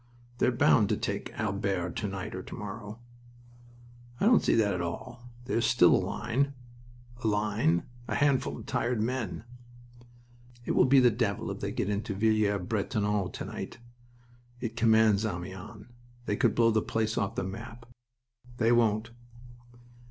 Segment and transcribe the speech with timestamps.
[0.39, 3.01] "They're bound to take Albert to night or to morrow."
[4.19, 5.29] "I don't see that at all.
[5.45, 6.55] There's still a line..."
[7.23, 7.83] "A line!
[8.07, 9.43] A handful of tired men."
[10.65, 13.77] "It will be the devil if they get into Villers Bretonneux to night.
[14.59, 15.85] It commands Amiens.
[16.25, 17.85] They could blow the place off the map."
[18.57, 19.11] "They won't."